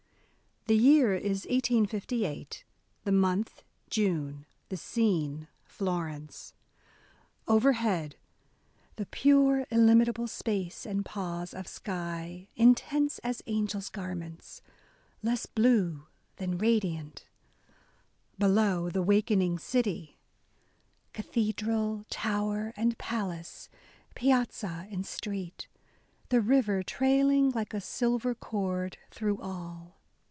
HE 0.67 0.75
year 0.77 1.13
is 1.13 1.45
1858,— 1.49 2.63
the 3.03 3.11
month 3.11 3.61
June,— 3.89 4.45
the 4.69 4.77
scene, 4.77 5.49
Florence, 5.65 6.53
Overhead, 7.45 8.15
the 8.95 9.05
pure, 9.07 9.65
illimi 9.69 10.05
table 10.05 10.27
space 10.27 10.85
and 10.85 11.03
pause 11.03 11.53
of 11.53 11.67
sky, 11.67 12.47
intense 12.55 13.19
as 13.19 13.41
angels' 13.47 13.89
garments... 13.89 14.61
less 15.21 15.45
blue 15.45 16.05
than 16.37 16.57
radiant/* 16.59 17.25
Below, 18.39 18.89
the 18.91 19.01
wakening 19.03 19.59
city, 19.59 20.15
••Cathedral, 21.13 22.05
tower 22.09 22.71
and 22.77 22.97
palace, 22.97 23.67
piazza 24.15 24.87
and 24.89 25.05
street; 25.05 25.67
The 26.29 26.39
river 26.39 26.81
trailing 26.81 27.49
like 27.49 27.73
a 27.73 27.81
silver 27.81 28.33
cord 28.33 28.97
Through 29.09 29.41
all." 29.41 29.97